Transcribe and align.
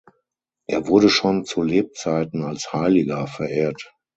Er 0.67 0.87
wurde 0.87 1.09
schon 1.09 1.45
zu 1.45 1.61
Lebzeiten 1.61 2.41
als 2.41 2.73
„Heiliger“ 2.73 3.27
verehrt. 3.27 3.93